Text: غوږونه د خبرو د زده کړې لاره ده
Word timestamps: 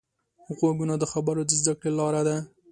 غوږونه 0.57 0.95
د 0.97 1.03
خبرو 1.11 1.41
د 1.45 1.51
زده 1.59 1.73
کړې 1.79 1.91
لاره 1.97 2.21
ده 2.27 2.37